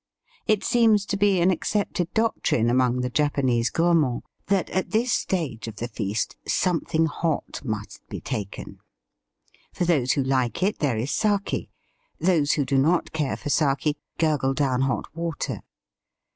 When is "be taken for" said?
8.09-9.85